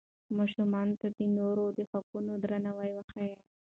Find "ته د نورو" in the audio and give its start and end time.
1.01-1.65